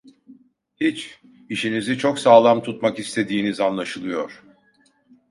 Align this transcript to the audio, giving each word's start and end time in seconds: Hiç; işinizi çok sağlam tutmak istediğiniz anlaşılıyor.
Hiç; 0.75 1.19
işinizi 1.49 1.97
çok 1.97 2.19
sağlam 2.19 2.63
tutmak 2.63 2.99
istediğiniz 2.99 3.59
anlaşılıyor. 3.59 4.43